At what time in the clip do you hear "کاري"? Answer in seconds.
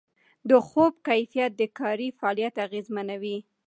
1.79-2.07